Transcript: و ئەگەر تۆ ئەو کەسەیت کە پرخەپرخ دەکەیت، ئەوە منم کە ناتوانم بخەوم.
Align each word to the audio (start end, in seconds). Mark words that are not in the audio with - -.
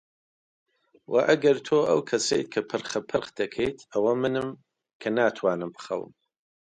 و 1.11 1.13
ئەگەر 1.27 1.57
تۆ 1.67 1.77
ئەو 1.89 1.99
کەسەیت 2.09 2.47
کە 2.53 2.61
پرخەپرخ 2.69 3.27
دەکەیت، 3.39 3.77
ئەوە 3.93 4.13
منم 4.21 4.49
کە 5.01 5.09
ناتوانم 5.17 5.71
بخەوم. 5.75 6.11